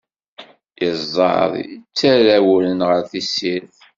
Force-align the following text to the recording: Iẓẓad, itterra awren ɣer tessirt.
Iẓẓad, 0.87 1.53
itterra 1.73 2.35
awren 2.41 2.79
ɣer 2.89 2.99
tessirt. 3.11 3.75